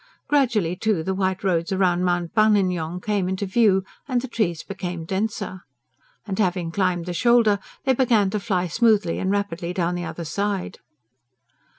[0.27, 5.05] Gradually, too, the white roads round Mount Buninyong came into view, and the trees became
[5.05, 5.61] denser.
[6.25, 10.25] And having climbed the shoulder, they began to fly smoothly and rapidly down the other
[10.25, 10.79] side.